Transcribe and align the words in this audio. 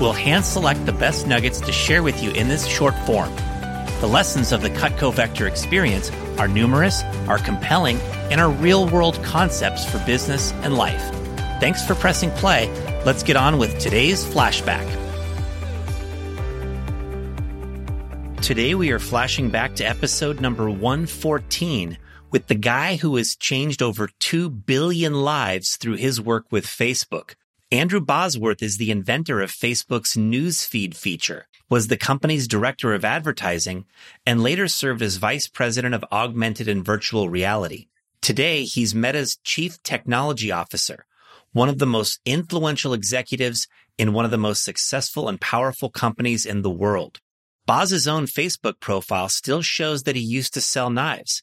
We'll 0.00 0.12
hand 0.12 0.44
select 0.44 0.86
the 0.86 0.92
best 0.92 1.26
nuggets 1.26 1.60
to 1.62 1.72
share 1.72 2.02
with 2.02 2.22
you 2.22 2.30
in 2.30 2.48
this 2.48 2.66
short 2.66 2.94
form. 3.00 3.34
The 4.00 4.06
lessons 4.06 4.52
of 4.52 4.62
the 4.62 4.70
Cutco 4.70 5.12
Vector 5.12 5.48
experience 5.48 6.12
are 6.38 6.46
numerous, 6.46 7.02
are 7.26 7.38
compelling, 7.38 7.98
and 8.30 8.40
are 8.40 8.48
real 8.48 8.88
world 8.88 9.20
concepts 9.24 9.84
for 9.84 9.98
business 10.06 10.52
and 10.62 10.76
life. 10.76 11.02
Thanks 11.58 11.84
for 11.84 11.96
pressing 11.96 12.30
play. 12.32 12.68
Let's 13.04 13.24
get 13.24 13.36
on 13.36 13.58
with 13.58 13.76
today's 13.80 14.24
flashback. 14.24 14.86
Today 18.40 18.76
we 18.76 18.92
are 18.92 19.00
flashing 19.00 19.50
back 19.50 19.74
to 19.76 19.84
episode 19.84 20.40
number 20.40 20.70
114 20.70 21.98
with 22.30 22.46
the 22.46 22.54
guy 22.54 22.94
who 22.96 23.16
has 23.16 23.34
changed 23.34 23.82
over 23.82 24.08
2 24.20 24.48
billion 24.48 25.14
lives 25.14 25.76
through 25.76 25.96
his 25.96 26.20
work 26.20 26.46
with 26.52 26.64
Facebook. 26.64 27.34
Andrew 27.70 28.00
Bosworth 28.00 28.62
is 28.62 28.78
the 28.78 28.90
inventor 28.90 29.42
of 29.42 29.52
Facebook's 29.52 30.16
newsfeed 30.16 30.94
feature, 30.94 31.46
was 31.68 31.88
the 31.88 31.98
company's 31.98 32.48
director 32.48 32.94
of 32.94 33.04
advertising, 33.04 33.84
and 34.24 34.42
later 34.42 34.68
served 34.68 35.02
as 35.02 35.16
vice 35.16 35.48
president 35.48 35.94
of 35.94 36.02
augmented 36.10 36.66
and 36.66 36.82
virtual 36.82 37.28
reality. 37.28 37.88
Today, 38.22 38.64
he's 38.64 38.94
Meta's 38.94 39.36
chief 39.44 39.82
technology 39.82 40.50
officer, 40.50 41.04
one 41.52 41.68
of 41.68 41.78
the 41.78 41.84
most 41.84 42.20
influential 42.24 42.94
executives 42.94 43.68
in 43.98 44.14
one 44.14 44.24
of 44.24 44.30
the 44.30 44.38
most 44.38 44.64
successful 44.64 45.28
and 45.28 45.38
powerful 45.38 45.90
companies 45.90 46.46
in 46.46 46.62
the 46.62 46.70
world. 46.70 47.20
Boz's 47.66 48.08
own 48.08 48.24
Facebook 48.24 48.80
profile 48.80 49.28
still 49.28 49.60
shows 49.60 50.04
that 50.04 50.16
he 50.16 50.22
used 50.22 50.54
to 50.54 50.62
sell 50.62 50.88
knives. 50.88 51.42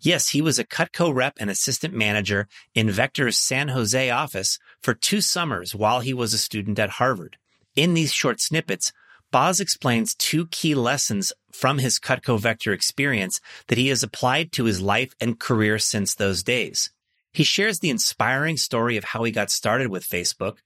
Yes, 0.00 0.28
he 0.28 0.40
was 0.40 0.58
a 0.58 0.64
Cutco 0.64 1.12
rep 1.12 1.34
and 1.40 1.50
assistant 1.50 1.92
manager 1.92 2.46
in 2.74 2.90
Vector's 2.90 3.36
San 3.36 3.68
Jose 3.68 4.10
office 4.10 4.58
for 4.80 4.94
two 4.94 5.20
summers 5.20 5.74
while 5.74 6.00
he 6.00 6.14
was 6.14 6.32
a 6.32 6.38
student 6.38 6.78
at 6.78 6.90
Harvard. 6.90 7.36
In 7.74 7.94
these 7.94 8.12
short 8.12 8.40
snippets, 8.40 8.92
Boz 9.30 9.60
explains 9.60 10.14
two 10.14 10.46
key 10.46 10.74
lessons 10.74 11.32
from 11.52 11.78
his 11.78 11.98
Cutco 11.98 12.38
Vector 12.38 12.72
experience 12.72 13.40
that 13.66 13.76
he 13.76 13.88
has 13.88 14.02
applied 14.02 14.52
to 14.52 14.64
his 14.64 14.80
life 14.80 15.14
and 15.20 15.38
career 15.38 15.78
since 15.78 16.14
those 16.14 16.42
days. 16.42 16.90
He 17.32 17.44
shares 17.44 17.80
the 17.80 17.90
inspiring 17.90 18.56
story 18.56 18.96
of 18.96 19.04
how 19.04 19.24
he 19.24 19.32
got 19.32 19.50
started 19.50 19.88
with 19.88 20.08
Facebook, 20.08 20.58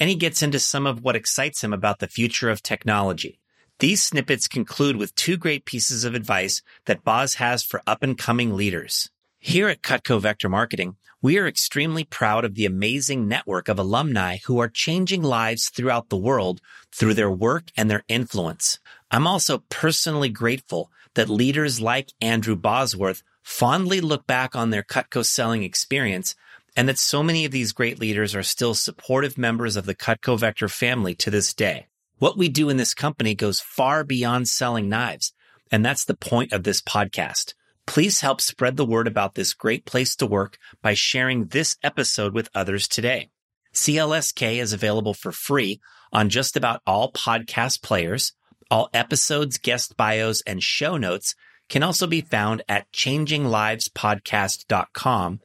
and 0.00 0.10
he 0.10 0.16
gets 0.16 0.42
into 0.42 0.58
some 0.58 0.86
of 0.86 1.02
what 1.02 1.14
excites 1.14 1.62
him 1.62 1.72
about 1.72 2.00
the 2.00 2.08
future 2.08 2.50
of 2.50 2.62
technology. 2.62 3.38
These 3.80 4.02
snippets 4.02 4.48
conclude 4.48 4.96
with 4.96 5.14
two 5.14 5.36
great 5.36 5.64
pieces 5.64 6.02
of 6.02 6.16
advice 6.16 6.62
that 6.86 7.04
Boz 7.04 7.34
has 7.34 7.62
for 7.62 7.80
up 7.86 8.02
and 8.02 8.18
coming 8.18 8.56
leaders. 8.56 9.08
Here 9.38 9.68
at 9.68 9.82
Cutco 9.82 10.20
Vector 10.20 10.48
Marketing, 10.48 10.96
we 11.22 11.38
are 11.38 11.46
extremely 11.46 12.02
proud 12.02 12.44
of 12.44 12.56
the 12.56 12.66
amazing 12.66 13.28
network 13.28 13.68
of 13.68 13.78
alumni 13.78 14.38
who 14.46 14.58
are 14.58 14.68
changing 14.68 15.22
lives 15.22 15.68
throughout 15.68 16.08
the 16.08 16.16
world 16.16 16.60
through 16.92 17.14
their 17.14 17.30
work 17.30 17.70
and 17.76 17.88
their 17.88 18.02
influence. 18.08 18.80
I'm 19.12 19.28
also 19.28 19.62
personally 19.68 20.28
grateful 20.28 20.90
that 21.14 21.30
leaders 21.30 21.80
like 21.80 22.12
Andrew 22.20 22.56
Bosworth 22.56 23.22
fondly 23.44 24.00
look 24.00 24.26
back 24.26 24.56
on 24.56 24.70
their 24.70 24.82
Cutco 24.82 25.24
selling 25.24 25.62
experience 25.62 26.34
and 26.76 26.88
that 26.88 26.98
so 26.98 27.22
many 27.22 27.44
of 27.44 27.52
these 27.52 27.72
great 27.72 28.00
leaders 28.00 28.34
are 28.34 28.42
still 28.42 28.74
supportive 28.74 29.38
members 29.38 29.76
of 29.76 29.86
the 29.86 29.94
Cutco 29.94 30.36
Vector 30.36 30.68
family 30.68 31.14
to 31.14 31.30
this 31.30 31.54
day. 31.54 31.87
What 32.18 32.36
we 32.36 32.48
do 32.48 32.68
in 32.68 32.78
this 32.78 32.94
company 32.94 33.36
goes 33.36 33.60
far 33.60 34.02
beyond 34.02 34.48
selling 34.48 34.88
knives. 34.88 35.32
And 35.70 35.84
that's 35.84 36.04
the 36.04 36.16
point 36.16 36.52
of 36.52 36.64
this 36.64 36.82
podcast. 36.82 37.54
Please 37.86 38.20
help 38.20 38.40
spread 38.40 38.76
the 38.76 38.84
word 38.84 39.06
about 39.06 39.34
this 39.34 39.54
great 39.54 39.86
place 39.86 40.16
to 40.16 40.26
work 40.26 40.58
by 40.82 40.94
sharing 40.94 41.46
this 41.46 41.76
episode 41.82 42.34
with 42.34 42.50
others 42.54 42.88
today. 42.88 43.30
CLSK 43.72 44.56
is 44.56 44.72
available 44.72 45.14
for 45.14 45.30
free 45.30 45.80
on 46.12 46.28
just 46.28 46.56
about 46.56 46.82
all 46.86 47.12
podcast 47.12 47.82
players. 47.82 48.32
All 48.70 48.90
episodes, 48.92 49.58
guest 49.58 49.96
bios, 49.96 50.42
and 50.42 50.62
show 50.62 50.96
notes 50.96 51.34
can 51.68 51.82
also 51.82 52.06
be 52.06 52.20
found 52.20 52.62
at 52.68 52.92
changinglivespodcast.com. 52.92 55.40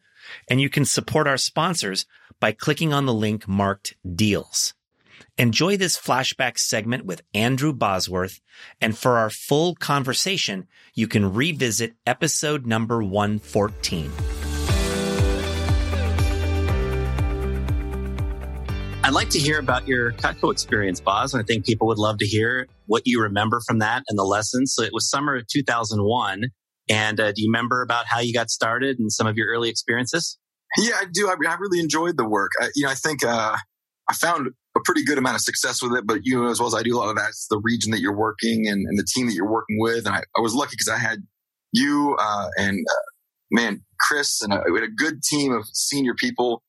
And 0.50 0.62
you 0.62 0.70
can 0.70 0.86
support 0.86 1.28
our 1.28 1.38
sponsors 1.38 2.06
by 2.40 2.52
clicking 2.52 2.94
on 2.94 3.06
the 3.06 3.14
link 3.14 3.48
marked 3.48 3.96
deals. 4.16 4.74
Enjoy 5.40 5.78
this 5.78 5.98
flashback 5.98 6.60
segment 6.60 7.06
with 7.06 7.24
Andrew 7.34 7.74
Bosworth, 7.74 8.40
and 8.80 8.96
for 8.96 9.18
our 9.18 9.32
full 9.32 9.74
conversation, 9.74 10.68
you 10.94 11.08
can 11.08 11.34
revisit 11.34 11.96
episode 12.06 12.68
number 12.68 13.02
114. 13.02 14.12
I'd 19.04 19.14
like 19.14 19.32
to 19.32 19.40
hear 19.40 19.58
about 19.58 19.88
your 19.88 20.12
Cutco 20.12 20.52
experience, 20.52 21.02
Boz. 21.02 21.34
And 21.34 21.42
I 21.42 21.46
think 21.46 21.66
people 21.66 21.88
would 21.88 21.98
love 21.98 22.20
to 22.20 22.28
hear 22.28 22.68
what 22.86 23.02
you 23.06 23.20
remember 23.20 23.60
from 23.66 23.80
that 23.80 24.04
and 24.08 24.20
the 24.20 24.24
lessons. 24.24 24.76
So 24.76 24.84
it 24.84 24.94
was 24.94 25.10
summer 25.10 25.36
of 25.36 25.48
2001. 25.48 26.44
And 26.90 27.20
uh, 27.20 27.32
do 27.32 27.42
you 27.42 27.50
remember 27.50 27.82
about 27.82 28.06
how 28.06 28.20
you 28.20 28.34
got 28.34 28.52
started 28.52 29.00
and 29.00 29.12
some 29.12 29.26
of 29.26 29.36
your 29.36 29.48
early 29.48 29.70
experiences? 29.70 30.38
Yeah, 30.78 30.94
I 30.96 31.06
do. 31.12 31.28
I, 31.28 31.34
I 31.50 31.56
really 31.56 31.80
enjoyed 31.80 32.18
the 32.18 32.30
work. 32.30 32.52
I, 32.62 32.70
you 32.76 32.86
know, 32.86 32.92
I 32.92 32.96
think 32.96 33.26
uh, 33.26 33.58
I 34.08 34.14
found 34.14 34.50
a 34.76 34.80
pretty 34.84 35.04
good 35.04 35.18
amount 35.18 35.36
of 35.36 35.42
success 35.42 35.82
with 35.82 35.94
it, 35.94 36.06
but 36.06 36.22
you 36.24 36.42
know, 36.42 36.50
as 36.50 36.60
well 36.60 36.68
as 36.68 36.76
I 36.76 36.84
do, 36.84 36.96
a 36.96 37.00
lot 37.00 37.10
of 37.10 37.16
that's 37.16 37.48
the 37.48 37.60
region 37.60 37.92
that 37.92 38.00
you're 38.00 38.16
working 38.16 38.68
and, 38.68 38.86
and 38.88 38.98
the 38.98 39.06
team 39.14 39.28
that 39.28 39.34
you're 39.34 39.50
working 39.50 39.78
with. 39.80 40.06
And 40.06 40.16
I, 40.16 40.24
I 40.36 40.42
was 40.42 40.54
lucky 40.54 40.72
because 40.74 40.90
I 40.90 40.98
had 40.98 41.20
you 41.72 42.16
uh, 42.20 42.48
and 42.58 42.80
uh, 42.80 43.04
man, 43.52 43.82
Chris, 44.00 44.42
and 44.42 44.54
a, 44.54 44.64
we 44.72 44.80
had 44.80 44.90
a 44.90 44.92
good 44.92 45.22
team 45.24 45.52
of 45.54 45.66
senior 45.74 46.14
people 46.16 46.64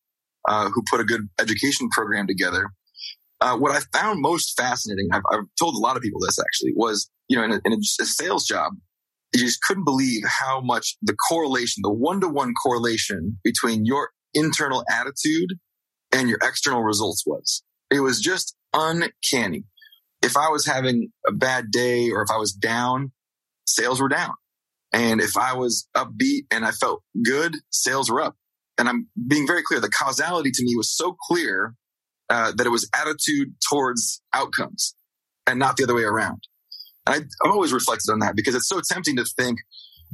uh, 0.48 0.68
who 0.70 0.82
put 0.90 1.00
a 1.00 1.04
good 1.04 1.28
education 1.40 1.88
program 1.90 2.26
together. 2.26 2.68
Uh, 3.40 3.56
what 3.56 3.72
I 3.72 3.80
found 3.96 4.20
most 4.20 4.54
fascinating, 4.56 5.08
I've, 5.12 5.22
I've, 5.32 5.44
told 5.58 5.74
a 5.74 5.78
lot 5.78 5.96
of 5.96 6.02
people 6.02 6.20
this 6.20 6.38
actually, 6.38 6.72
was 6.76 7.10
you 7.28 7.36
know, 7.36 7.44
in 7.44 7.52
a, 7.52 7.60
in 7.64 7.72
a 7.72 7.78
sales 7.82 8.44
job, 8.46 8.74
you 9.34 9.40
just 9.40 9.60
couldn't 9.62 9.84
believe 9.84 10.22
how 10.24 10.60
much 10.60 10.96
the 11.02 11.16
correlation, 11.28 11.80
the 11.82 11.92
one 11.92 12.20
to 12.20 12.28
one 12.28 12.52
correlation 12.62 13.38
between 13.42 13.84
your 13.84 14.10
internal 14.34 14.84
attitude 14.90 15.54
and 16.12 16.28
your 16.28 16.38
external 16.42 16.82
results 16.82 17.24
was. 17.26 17.62
It 17.90 18.00
was 18.00 18.20
just 18.20 18.56
uncanny. 18.72 19.64
If 20.22 20.36
I 20.36 20.48
was 20.48 20.66
having 20.66 21.10
a 21.26 21.32
bad 21.32 21.70
day 21.70 22.10
or 22.10 22.22
if 22.22 22.30
I 22.30 22.38
was 22.38 22.52
down, 22.52 23.12
sales 23.66 24.00
were 24.00 24.08
down. 24.08 24.32
And 24.92 25.20
if 25.20 25.36
I 25.36 25.54
was 25.54 25.88
upbeat 25.96 26.46
and 26.50 26.64
I 26.64 26.70
felt 26.70 27.02
good, 27.24 27.56
sales 27.70 28.10
were 28.10 28.20
up. 28.20 28.36
And 28.78 28.88
I'm 28.88 29.08
being 29.28 29.46
very 29.46 29.62
clear. 29.62 29.80
The 29.80 29.90
causality 29.90 30.50
to 30.52 30.64
me 30.64 30.74
was 30.76 30.94
so 30.94 31.16
clear 31.28 31.74
uh, 32.30 32.52
that 32.56 32.66
it 32.66 32.70
was 32.70 32.88
attitude 32.94 33.54
towards 33.68 34.22
outcomes 34.32 34.94
and 35.46 35.58
not 35.58 35.76
the 35.76 35.84
other 35.84 35.94
way 35.94 36.04
around. 36.04 36.42
And 37.06 37.14
I, 37.14 37.18
I've 37.18 37.52
always 37.52 37.72
reflected 37.72 38.10
on 38.10 38.20
that 38.20 38.34
because 38.36 38.54
it's 38.54 38.68
so 38.68 38.80
tempting 38.88 39.16
to 39.16 39.24
think, 39.24 39.58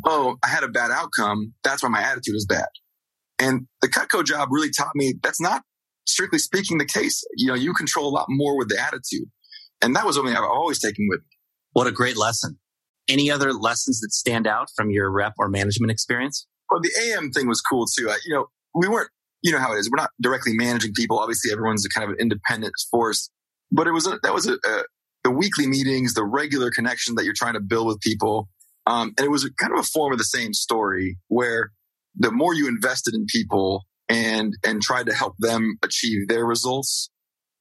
oh, 0.04 0.36
I 0.42 0.48
had 0.48 0.64
a 0.64 0.68
bad 0.68 0.90
outcome. 0.90 1.54
That's 1.62 1.82
why 1.82 1.88
my 1.88 2.02
attitude 2.02 2.34
is 2.34 2.46
bad. 2.46 2.68
And 3.38 3.66
the 3.80 3.88
Cutco 3.88 4.24
job 4.24 4.48
really 4.50 4.70
taught 4.70 4.94
me 4.94 5.14
that's 5.22 5.40
not 5.40 5.62
strictly 6.06 6.38
speaking 6.38 6.78
the 6.78 6.84
case. 6.84 7.24
You 7.36 7.48
know, 7.48 7.54
you 7.54 7.72
control 7.72 8.08
a 8.08 8.14
lot 8.14 8.26
more 8.28 8.56
with 8.56 8.68
the 8.68 8.80
attitude. 8.80 9.28
And 9.82 9.96
that 9.96 10.04
was 10.04 10.16
something 10.16 10.34
I've 10.34 10.44
always 10.44 10.80
taken 10.80 11.06
with 11.08 11.20
me. 11.20 11.36
What 11.72 11.86
a 11.86 11.92
great 11.92 12.16
lesson. 12.16 12.58
Any 13.08 13.30
other 13.30 13.52
lessons 13.52 14.00
that 14.00 14.12
stand 14.12 14.46
out 14.46 14.68
from 14.76 14.90
your 14.90 15.10
rep 15.10 15.34
or 15.38 15.48
management 15.48 15.90
experience? 15.90 16.46
Well, 16.70 16.80
the 16.80 16.90
AM 17.02 17.30
thing 17.30 17.48
was 17.48 17.60
cool 17.60 17.86
too. 17.86 18.10
I, 18.10 18.18
you 18.24 18.34
know, 18.34 18.46
we 18.74 18.88
weren't, 18.88 19.10
you 19.42 19.52
know 19.52 19.58
how 19.58 19.72
it 19.72 19.78
is. 19.78 19.90
We're 19.90 20.00
not 20.00 20.10
directly 20.20 20.52
managing 20.54 20.92
people. 20.94 21.18
Obviously, 21.18 21.50
everyone's 21.50 21.84
a 21.84 21.88
kind 21.88 22.04
of 22.04 22.10
an 22.10 22.20
independent 22.20 22.72
force, 22.90 23.30
but 23.72 23.86
it 23.86 23.92
was 23.92 24.06
a, 24.06 24.18
that 24.22 24.34
was 24.34 24.46
a, 24.46 24.52
a, 24.52 24.82
the 25.24 25.30
weekly 25.30 25.66
meetings, 25.66 26.14
the 26.14 26.24
regular 26.24 26.70
connection 26.70 27.14
that 27.16 27.24
you're 27.24 27.34
trying 27.36 27.54
to 27.54 27.60
build 27.60 27.86
with 27.86 28.00
people. 28.00 28.48
Um, 28.86 29.12
and 29.16 29.24
it 29.24 29.30
was 29.30 29.48
kind 29.58 29.72
of 29.72 29.80
a 29.80 29.82
form 29.84 30.12
of 30.12 30.18
the 30.18 30.24
same 30.24 30.52
story 30.52 31.18
where 31.28 31.72
the 32.16 32.30
more 32.30 32.54
you 32.54 32.68
invested 32.68 33.14
in 33.14 33.26
people, 33.26 33.84
and 34.10 34.54
and 34.64 34.82
tried 34.82 35.06
to 35.06 35.14
help 35.14 35.34
them 35.38 35.78
achieve 35.82 36.28
their 36.28 36.44
results, 36.44 37.10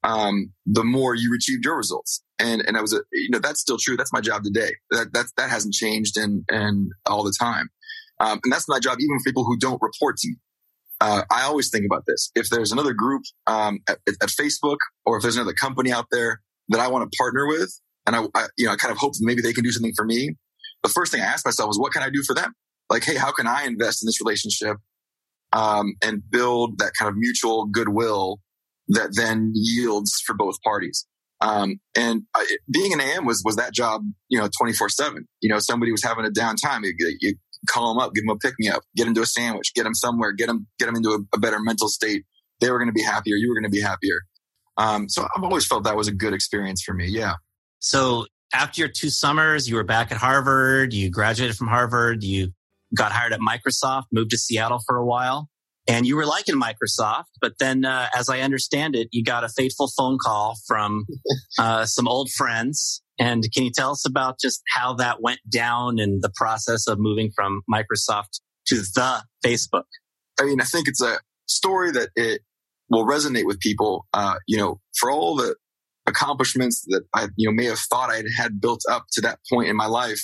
um, 0.04 0.52
the 0.66 0.84
more 0.84 1.16
you 1.16 1.34
achieved 1.36 1.64
your 1.64 1.78
results. 1.78 2.24
And 2.40 2.62
and 2.68 2.76
I 2.76 2.82
was 2.82 2.94
a 2.94 3.02
you 3.14 3.30
know 3.30 3.40
that's 3.40 3.62
still 3.62 3.78
true. 3.80 3.96
That's 3.96 4.12
my 4.12 4.22
job 4.22 4.44
today. 4.44 4.72
That 4.90 5.14
that 5.14 5.28
that 5.38 5.50
hasn't 5.50 5.76
changed 5.76 6.18
and 6.18 6.44
and 6.50 6.92
all 7.06 7.24
the 7.24 7.36
time. 7.40 7.70
Um, 8.20 8.40
and 8.44 8.52
that's 8.52 8.68
my 8.68 8.80
job 8.80 8.98
even 9.00 9.18
for 9.20 9.24
people 9.24 9.46
who 9.46 9.58
don't 9.58 9.82
report 9.82 10.18
to 10.18 10.28
me. 10.28 10.36
Uh, 11.00 11.22
I 11.32 11.44
always 11.44 11.70
think 11.70 11.86
about 11.86 12.04
this. 12.06 12.30
If 12.36 12.50
there's 12.50 12.74
another 12.74 12.94
group 12.94 13.22
um, 13.48 13.80
at, 13.88 14.00
at, 14.10 14.28
Facebook 14.28 14.76
or 15.06 15.16
if 15.16 15.22
there's 15.22 15.38
another 15.38 15.54
company 15.54 15.94
out 15.94 16.08
there 16.12 16.42
that 16.68 16.82
I 16.82 16.90
want 16.90 17.10
to 17.10 17.18
partner 17.18 17.48
with, 17.48 17.72
and 18.06 18.18
I, 18.18 18.26
I, 18.36 18.48
you 18.58 18.66
know, 18.66 18.74
I 18.74 18.76
kind 18.76 18.92
of 18.92 18.98
hoped 18.98 19.16
maybe 19.22 19.42
they 19.42 19.54
can 19.54 19.64
do 19.64 19.72
something 19.72 19.94
for 19.96 20.04
me. 20.04 20.36
The 20.84 20.90
first 20.90 21.14
thing 21.14 21.22
I 21.22 21.26
asked 21.26 21.46
myself 21.46 21.70
was, 21.70 21.80
what 21.80 21.94
can 21.94 22.04
I 22.04 22.10
do 22.10 22.22
for 22.28 22.36
them? 22.36 22.52
Like, 22.90 23.06
hey, 23.06 23.16
how 23.16 23.32
can 23.32 23.48
I 23.48 23.64
invest 23.64 24.04
in 24.04 24.08
this 24.08 24.20
relationship 24.20 24.76
um, 25.54 25.96
and 26.04 26.22
build 26.30 26.80
that 26.80 26.92
kind 26.98 27.10
of 27.10 27.16
mutual 27.18 27.66
goodwill 27.66 28.40
that 28.90 29.16
then 29.16 29.52
yields 29.56 30.22
for 30.26 30.36
both 30.36 30.62
parties? 30.62 31.06
Um, 31.42 31.80
and 31.96 32.24
being 32.70 32.92
an 32.92 33.00
AM 33.00 33.26
was 33.26 33.42
was 33.46 33.56
that 33.56 33.74
job, 33.74 34.02
you 34.28 34.38
know, 34.38 34.50
twenty 34.58 34.74
four 34.74 34.90
seven. 34.90 35.28
You 35.42 35.50
know, 35.50 35.60
somebody 35.60 35.92
was 35.92 36.04
having 36.04 36.26
a 36.26 36.30
downtime, 36.30 36.84
you, 36.84 36.94
you 37.22 37.36
call 37.68 37.94
them 37.94 38.02
up, 38.04 38.14
give 38.14 38.26
them 38.26 38.36
a 38.36 38.38
pick 38.38 38.56
me 38.60 38.70
up, 38.70 38.84
get 38.96 39.06
them 39.06 39.14
to 39.16 39.22
a 39.22 39.26
sandwich, 39.26 39.74
get 39.74 39.84
them 39.84 39.96
somewhere, 39.96 40.34
get 40.34 40.48
them 40.48 40.68
get 40.80 40.88
them 40.88 40.96
into 40.96 41.10
a, 41.12 41.20
a 41.36 41.40
better 41.40 41.60
mental 41.60 41.88
state. 41.88 42.26
They 42.60 42.72
were 42.72 42.78
going 42.78 42.90
to 42.90 42.94
be 42.94 43.04
happier. 43.04 43.36
You 43.36 43.50
were 43.50 43.56
going 43.56 43.72
to 43.72 43.76
be 43.76 43.82
happier. 43.82 44.22
Um, 44.78 45.10
so 45.10 45.28
I've 45.36 45.44
always 45.44 45.66
felt 45.66 45.84
that 45.86 45.96
was 45.96 46.08
a 46.08 46.14
good 46.14 46.34
experience 46.34 46.82
for 46.82 46.94
me. 46.94 47.08
Yeah. 47.08 47.34
So 47.80 48.26
after 48.54 48.82
your 48.82 48.90
two 48.90 49.10
summers, 49.10 49.70
you 49.70 49.76
were 49.76 49.84
back 49.84 50.12
at 50.12 50.18
Harvard. 50.18 50.94
You 50.94 51.10
graduated 51.10 51.56
from 51.56 51.68
Harvard. 51.68 52.24
You 52.24 52.52
got 52.96 53.12
hired 53.12 53.34
at 53.34 53.40
Microsoft, 53.40 54.04
moved 54.12 54.32
to 54.32 54.38
Seattle 54.38 54.80
for 54.86 54.98
a 54.98 55.06
while, 55.06 55.50
and 55.88 56.06
you 56.06 56.16
were 56.16 56.26
liking 56.26 56.56
Microsoft. 56.56 57.26
But 57.42 57.54
then, 57.60 57.86
uh, 57.86 58.08
as 58.16 58.30
I 58.30 58.42
understand 58.42 58.96
it, 58.96 59.08
you 59.12 59.24
got 59.24 59.44
a 59.44 59.50
fateful 59.50 59.90
phone 59.98 60.18
call 60.22 60.56
from 60.68 61.06
uh, 61.60 61.86
some 61.86 62.08
old 62.08 62.30
friends. 62.32 63.02
And 63.20 63.44
can 63.54 63.64
you 63.64 63.72
tell 63.72 63.92
us 63.92 64.08
about 64.08 64.40
just 64.40 64.62
how 64.70 64.94
that 64.96 65.22
went 65.22 65.40
down 65.50 66.00
and 66.00 66.22
the 66.22 66.32
process 66.36 66.88
of 66.88 67.00
moving 67.00 67.32
from 67.36 67.62
Microsoft 67.70 68.40
to 68.68 68.76
the 68.76 69.24
Facebook? 69.46 69.84
I 70.40 70.46
mean, 70.46 70.62
I 70.62 70.64
think 70.64 70.88
it's 70.88 71.02
a 71.02 71.20
story 71.48 71.92
that 71.92 72.10
it 72.16 72.42
will 72.90 73.06
resonate 73.06 73.46
with 73.46 73.60
people. 73.60 74.06
Uh, 74.14 74.36
you 74.48 74.58
know, 74.58 74.80
for 74.98 75.12
all 75.12 75.36
the 75.36 75.56
accomplishments 76.06 76.86
that 76.88 77.04
I, 77.14 77.28
you 77.36 77.50
know, 77.50 77.54
may 77.54 77.66
have 77.66 77.80
thought 77.80 78.10
I 78.10 78.24
had 78.38 78.62
built 78.62 78.82
up 78.90 79.06
to 79.14 79.22
that 79.22 79.40
point 79.52 79.70
in 79.70 79.76
my 79.76 79.88
life, 79.88 80.22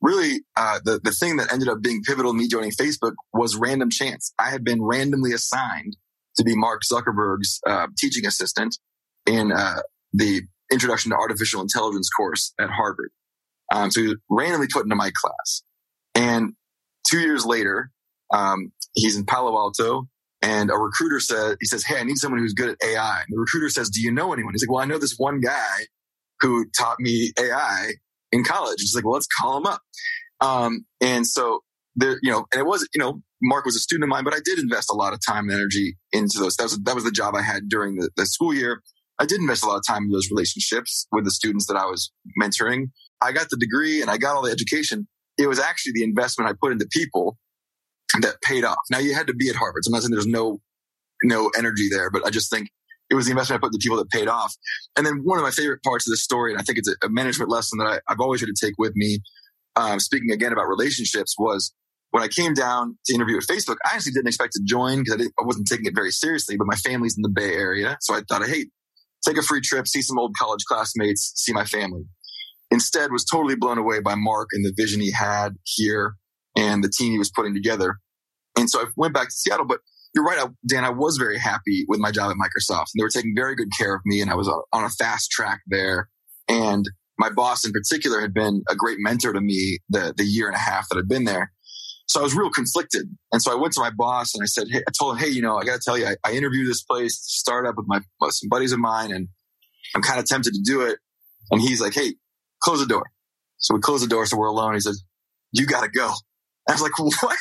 really 0.00 0.40
uh, 0.56 0.80
the 0.84 1.00
the 1.02 1.12
thing 1.12 1.36
that 1.36 1.52
ended 1.52 1.68
up 1.68 1.82
being 1.82 2.02
pivotal 2.02 2.32
me 2.32 2.48
joining 2.48 2.70
Facebook 2.70 3.14
was 3.32 3.56
random 3.56 3.90
chance. 3.90 4.32
I 4.38 4.50
had 4.50 4.64
been 4.64 4.82
randomly 4.82 5.32
assigned 5.32 5.96
to 6.36 6.44
be 6.44 6.54
Mark 6.54 6.82
Zuckerberg's 6.82 7.60
uh, 7.66 7.86
teaching 7.98 8.26
assistant 8.26 8.78
in 9.26 9.52
uh, 9.52 9.80
the 10.12 10.42
Introduction 10.70 11.10
to 11.10 11.16
Artificial 11.16 11.60
Intelligence 11.60 12.08
course 12.14 12.52
at 12.60 12.70
Harvard. 12.70 13.10
Um, 13.72 13.90
so 13.90 14.00
he 14.00 14.08
was 14.08 14.16
randomly 14.30 14.68
put 14.72 14.84
into 14.84 14.96
my 14.96 15.10
class, 15.14 15.62
and 16.14 16.52
two 17.08 17.20
years 17.20 17.44
later, 17.46 17.90
um, 18.32 18.72
he's 18.94 19.16
in 19.16 19.24
Palo 19.24 19.56
Alto. 19.56 20.08
And 20.42 20.70
a 20.70 20.74
recruiter 20.74 21.18
said, 21.18 21.56
he 21.60 21.66
says, 21.66 21.82
Hey, 21.84 21.98
I 21.98 22.02
need 22.04 22.18
someone 22.18 22.40
who's 22.40 22.52
good 22.52 22.68
at 22.68 22.76
AI. 22.86 23.20
And 23.20 23.26
the 23.30 23.40
recruiter 23.40 23.70
says, 23.70 23.88
Do 23.88 24.00
you 24.00 24.12
know 24.12 24.32
anyone? 24.32 24.52
He's 24.52 24.62
like, 24.62 24.70
Well, 24.70 24.82
I 24.82 24.86
know 24.86 24.98
this 24.98 25.14
one 25.16 25.40
guy 25.40 25.86
who 26.40 26.66
taught 26.78 27.00
me 27.00 27.32
AI 27.38 27.92
in 28.32 28.44
college. 28.44 28.80
He's 28.80 28.94
like, 28.94 29.04
well, 29.04 29.14
let's 29.14 29.26
call 29.26 29.56
him 29.58 29.66
up. 29.66 29.80
Um, 30.40 30.84
and 31.00 31.26
so 31.26 31.60
there, 31.94 32.18
you 32.22 32.30
know, 32.30 32.46
and 32.52 32.60
it 32.60 32.66
was, 32.66 32.86
you 32.94 33.00
know, 33.00 33.22
Mark 33.42 33.64
was 33.64 33.76
a 33.76 33.80
student 33.80 34.04
of 34.04 34.08
mine, 34.08 34.24
but 34.24 34.34
I 34.34 34.40
did 34.44 34.58
invest 34.58 34.90
a 34.90 34.94
lot 34.94 35.12
of 35.12 35.20
time 35.26 35.48
and 35.48 35.52
energy 35.52 35.96
into 36.12 36.38
those. 36.38 36.56
That 36.56 36.64
was, 36.64 36.78
that 36.80 36.94
was 36.94 37.04
the 37.04 37.10
job 37.10 37.34
I 37.34 37.42
had 37.42 37.68
during 37.68 37.96
the, 37.96 38.10
the 38.16 38.26
school 38.26 38.54
year. 38.54 38.82
I 39.18 39.24
did 39.24 39.40
invest 39.40 39.62
a 39.62 39.66
lot 39.66 39.76
of 39.76 39.82
time 39.86 40.04
in 40.04 40.10
those 40.10 40.30
relationships 40.30 41.06
with 41.12 41.24
the 41.24 41.30
students 41.30 41.66
that 41.66 41.76
I 41.76 41.86
was 41.86 42.12
mentoring. 42.40 42.90
I 43.22 43.32
got 43.32 43.48
the 43.48 43.56
degree 43.56 44.02
and 44.02 44.10
I 44.10 44.18
got 44.18 44.36
all 44.36 44.42
the 44.42 44.52
education. 44.52 45.08
It 45.38 45.48
was 45.48 45.58
actually 45.58 45.92
the 45.94 46.04
investment 46.04 46.50
I 46.50 46.54
put 46.60 46.72
into 46.72 46.86
people 46.90 47.38
that 48.20 48.40
paid 48.42 48.64
off. 48.64 48.78
Now 48.90 48.98
you 48.98 49.14
had 49.14 49.26
to 49.26 49.34
be 49.34 49.48
at 49.48 49.56
Harvard. 49.56 49.84
So 49.84 49.88
I'm 49.88 49.92
not 49.92 50.02
saying 50.02 50.12
there's 50.12 50.26
no, 50.26 50.60
no 51.24 51.50
energy 51.56 51.88
there, 51.90 52.10
but 52.10 52.26
I 52.26 52.30
just 52.30 52.50
think 52.50 52.68
it 53.10 53.14
was 53.14 53.26
the 53.26 53.30
investment 53.30 53.60
I 53.60 53.60
put 53.60 53.68
in 53.68 53.72
the 53.72 53.78
people 53.78 53.96
that 53.98 54.10
paid 54.10 54.28
off. 54.28 54.54
And 54.96 55.06
then 55.06 55.20
one 55.22 55.38
of 55.38 55.44
my 55.44 55.50
favorite 55.50 55.82
parts 55.82 56.06
of 56.06 56.12
this 56.12 56.22
story, 56.22 56.52
and 56.52 56.60
I 56.60 56.64
think 56.64 56.78
it's 56.78 56.94
a, 57.02 57.08
management 57.08 57.50
lesson 57.50 57.78
that 57.78 57.86
I, 57.86 58.00
have 58.08 58.20
always 58.20 58.40
had 58.40 58.48
to 58.48 58.66
take 58.66 58.74
with 58.78 58.94
me, 58.96 59.20
um, 59.76 60.00
speaking 60.00 60.30
again 60.32 60.52
about 60.52 60.68
relationships, 60.68 61.34
was 61.38 61.72
when 62.10 62.22
I 62.22 62.28
came 62.28 62.54
down 62.54 62.98
to 63.06 63.14
interview 63.14 63.36
at 63.36 63.44
Facebook, 63.44 63.76
I 63.84 63.94
actually 63.94 64.12
didn't 64.12 64.28
expect 64.28 64.52
to 64.54 64.62
join 64.64 65.04
because 65.04 65.20
I, 65.20 65.24
I, 65.40 65.44
wasn't 65.44 65.68
taking 65.68 65.86
it 65.86 65.94
very 65.94 66.10
seriously, 66.10 66.56
but 66.56 66.66
my 66.66 66.76
family's 66.76 67.16
in 67.16 67.22
the 67.22 67.28
Bay 67.28 67.54
Area. 67.54 67.96
So 68.00 68.14
I 68.14 68.22
thought, 68.28 68.46
hey, 68.46 68.66
take 69.24 69.36
a 69.36 69.42
free 69.42 69.60
trip, 69.60 69.86
see 69.86 70.02
some 70.02 70.18
old 70.18 70.34
college 70.38 70.64
classmates, 70.66 71.32
see 71.36 71.52
my 71.52 71.64
family. 71.64 72.04
Instead, 72.70 73.12
was 73.12 73.24
totally 73.24 73.54
blown 73.54 73.78
away 73.78 74.00
by 74.00 74.14
Mark 74.16 74.48
and 74.52 74.64
the 74.64 74.72
vision 74.76 75.00
he 75.00 75.12
had 75.12 75.54
here 75.64 76.14
and 76.56 76.82
the 76.82 76.88
team 76.88 77.12
he 77.12 77.18
was 77.18 77.30
putting 77.30 77.54
together. 77.54 77.98
And 78.58 78.68
so 78.68 78.80
I 78.80 78.84
went 78.96 79.14
back 79.14 79.28
to 79.28 79.34
Seattle, 79.34 79.66
but 79.66 79.80
you're 80.14 80.24
right, 80.24 80.48
Dan. 80.66 80.84
I 80.84 80.90
was 80.90 81.16
very 81.16 81.38
happy 81.38 81.84
with 81.88 82.00
my 82.00 82.10
job 82.10 82.30
at 82.30 82.36
Microsoft. 82.36 82.86
And 82.94 83.00
they 83.00 83.02
were 83.02 83.10
taking 83.10 83.34
very 83.36 83.54
good 83.54 83.68
care 83.78 83.94
of 83.94 84.02
me, 84.04 84.20
and 84.20 84.30
I 84.30 84.34
was 84.34 84.48
on 84.48 84.84
a 84.84 84.90
fast 84.90 85.30
track 85.30 85.60
there. 85.66 86.08
And 86.48 86.84
my 87.18 87.30
boss, 87.30 87.64
in 87.64 87.72
particular, 87.72 88.20
had 88.20 88.34
been 88.34 88.62
a 88.68 88.76
great 88.76 88.98
mentor 89.00 89.32
to 89.32 89.40
me 89.40 89.78
the 89.88 90.14
the 90.16 90.24
year 90.24 90.46
and 90.46 90.56
a 90.56 90.60
half 90.60 90.88
that 90.88 90.98
I'd 90.98 91.08
been 91.08 91.24
there. 91.24 91.52
So 92.08 92.20
I 92.20 92.22
was 92.22 92.34
real 92.36 92.50
conflicted. 92.50 93.08
And 93.32 93.42
so 93.42 93.50
I 93.50 93.56
went 93.60 93.72
to 93.74 93.80
my 93.80 93.90
boss 93.90 94.32
and 94.32 94.42
I 94.42 94.46
said, 94.46 94.68
Hey, 94.70 94.78
I 94.86 94.92
told 94.98 95.16
him, 95.16 95.24
Hey, 95.24 95.30
you 95.30 95.42
know, 95.42 95.56
I 95.56 95.64
got 95.64 95.74
to 95.74 95.82
tell 95.84 95.98
you, 95.98 96.06
I, 96.06 96.16
I 96.24 96.32
interviewed 96.32 96.68
this 96.68 96.82
place, 96.82 97.18
startup 97.20 97.76
with 97.76 97.86
my 97.88 98.00
with 98.20 98.32
some 98.32 98.48
buddies 98.48 98.72
of 98.72 98.78
mine, 98.78 99.12
and 99.12 99.28
I'm 99.94 100.02
kind 100.02 100.20
of 100.20 100.26
tempted 100.26 100.52
to 100.52 100.60
do 100.64 100.82
it. 100.82 100.98
And 101.50 101.60
he's 101.60 101.80
like, 101.80 101.94
Hey, 101.94 102.14
close 102.62 102.80
the 102.80 102.86
door. 102.86 103.06
So 103.58 103.74
we 103.74 103.80
close 103.80 104.02
the 104.02 104.06
door. 104.06 104.26
So 104.26 104.36
we're 104.36 104.46
alone. 104.46 104.74
He 104.74 104.80
says, 104.80 105.02
you 105.52 105.66
got 105.66 105.82
to 105.82 105.88
go. 105.88 106.12
I 106.68 106.72
was 106.72 106.82
like, 106.82 106.98
what? 107.22 107.38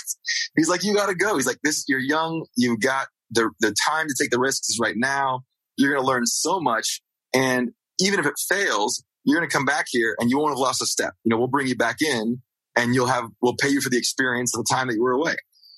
He's 0.55 0.69
like, 0.69 0.83
you 0.83 0.93
got 0.93 1.07
to 1.07 1.15
go. 1.15 1.35
He's 1.35 1.47
like, 1.47 1.59
this, 1.63 1.85
you're 1.87 1.99
young. 1.99 2.45
You've 2.55 2.79
got 2.79 3.07
the, 3.31 3.49
the 3.59 3.75
time 3.87 4.07
to 4.07 4.15
take 4.19 4.31
the 4.31 4.39
risks 4.39 4.77
right 4.79 4.95
now. 4.95 5.41
You're 5.77 5.91
going 5.91 6.01
to 6.01 6.07
learn 6.07 6.25
so 6.25 6.59
much. 6.59 7.01
And 7.33 7.71
even 7.99 8.19
if 8.19 8.25
it 8.25 8.35
fails, 8.49 9.03
you're 9.23 9.37
going 9.37 9.49
to 9.49 9.53
come 9.53 9.65
back 9.65 9.85
here 9.89 10.15
and 10.19 10.29
you 10.29 10.37
won't 10.37 10.51
have 10.51 10.59
lost 10.59 10.81
a 10.81 10.85
step. 10.85 11.13
You 11.23 11.31
know, 11.31 11.37
we'll 11.37 11.47
bring 11.47 11.67
you 11.67 11.75
back 11.75 11.97
in 12.01 12.41
and 12.75 12.93
you'll 12.93 13.07
have, 13.07 13.25
we'll 13.41 13.55
pay 13.59 13.69
you 13.69 13.81
for 13.81 13.89
the 13.89 13.97
experience 13.97 14.55
of 14.55 14.63
the 14.63 14.73
time 14.73 14.87
that 14.87 14.93
you 14.93 15.03
were 15.03 15.11
away. 15.11 15.35